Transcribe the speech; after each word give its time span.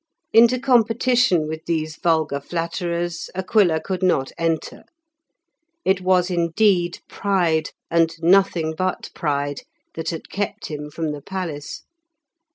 Into 0.33 0.57
competition 0.59 1.47
with 1.47 1.65
these 1.67 1.95
vulgar 1.95 2.39
flatterers 2.39 3.29
Aquila 3.35 3.79
could 3.79 4.01
not 4.01 4.31
enter. 4.35 4.83
It 5.85 6.01
was 6.01 6.31
indeed 6.31 6.97
pride, 7.07 7.69
and 7.91 8.11
nothing 8.19 8.73
but 8.75 9.11
pride, 9.13 9.61
that 9.93 10.09
had 10.09 10.27
kept 10.27 10.69
him 10.69 10.89
from 10.89 11.11
the 11.11 11.21
palace. 11.21 11.83